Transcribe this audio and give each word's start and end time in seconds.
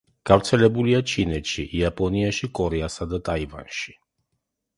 გავრცელებულია 0.27 1.01
ჩინეთში, 1.11 1.65
იაპონიაში, 1.81 2.49
კორეასა 2.61 3.09
და 3.13 3.21
ტაივანში. 3.29 3.97